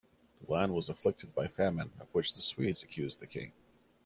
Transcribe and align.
The 0.43 0.51
land 0.51 0.73
was 0.73 0.89
afflicted 0.89 1.35
by 1.35 1.47
famine 1.47 1.91
of 1.99 2.07
which 2.11 2.33
the 2.33 2.41
Swedes 2.41 2.81
accused 2.81 3.19
the 3.19 3.27
king. 3.27 3.51